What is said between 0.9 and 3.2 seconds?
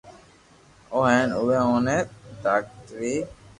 ھين اووي اوني ڌاڪٽري